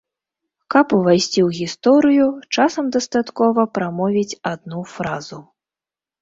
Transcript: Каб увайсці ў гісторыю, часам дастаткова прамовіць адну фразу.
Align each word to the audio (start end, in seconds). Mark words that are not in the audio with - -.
Каб 0.75 0.87
увайсці 0.99 1.39
ў 1.47 1.57
гісторыю, 1.59 2.25
часам 2.55 2.89
дастаткова 2.97 3.67
прамовіць 3.79 4.37
адну 4.55 4.81
фразу. 4.95 5.39